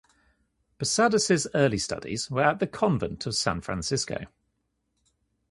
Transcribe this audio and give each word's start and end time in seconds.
Posadas' 0.79 1.45
early 1.53 1.77
studies 1.77 2.31
were 2.31 2.41
at 2.41 2.57
the 2.57 2.65
convent 2.65 3.27
of 3.27 3.35
San 3.35 3.61
Francisco. 3.61 4.25